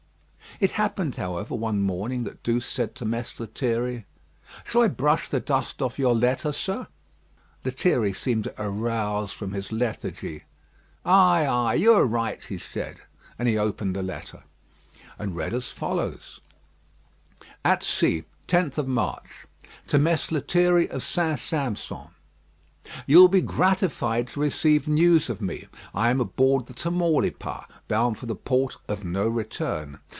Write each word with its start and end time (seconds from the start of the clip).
It 0.59 0.71
happened, 0.71 1.15
however, 1.15 1.55
one 1.55 1.81
morning 1.81 2.23
that 2.25 2.43
Douce 2.43 2.67
said 2.67 2.93
to 2.95 3.05
Mess 3.05 3.39
Lethierry: 3.39 4.05
"Shall 4.63 4.83
I 4.83 4.89
brush 4.89 5.27
the 5.27 5.39
dust 5.39 5.81
off 5.81 5.97
your 5.97 6.13
letter, 6.13 6.51
sir?" 6.51 6.85
Lethierry 7.65 8.13
seemed 8.13 8.43
to 8.43 8.53
arouse 8.61 9.31
from 9.31 9.53
his 9.53 9.71
lethargy. 9.71 10.43
"Ay, 11.03 11.47
ay! 11.47 11.73
You 11.75 11.93
are 11.93 12.05
right," 12.05 12.43
he 12.43 12.59
said; 12.59 12.97
and 13.39 13.47
he 13.47 13.57
opened 13.57 13.95
the 13.95 14.03
letter, 14.03 14.43
and 15.17 15.35
read 15.35 15.53
as 15.55 15.69
follows: 15.69 16.41
"At 17.65 17.81
Sea, 17.81 18.25
10th 18.47 18.85
March. 18.85 19.47
"To 19.87 19.97
Mess 19.97 20.31
Lethierry 20.31 20.87
of 20.89 21.01
St. 21.01 21.39
Sampson. 21.39 22.09
"You 23.07 23.17
will 23.19 23.29
be 23.29 23.41
gratified 23.41 24.27
to 24.27 24.41
receive 24.41 24.87
news 24.87 25.27
of 25.27 25.41
me. 25.41 25.69
I 25.95 26.11
am 26.11 26.19
aboard 26.19 26.67
the 26.67 26.73
Tamaulipas, 26.73 27.65
bound 27.87 28.19
for 28.19 28.27
the 28.27 28.35
port 28.35 28.75
of 28.87 29.03
'No 29.03 29.27
return.' 29.27 29.99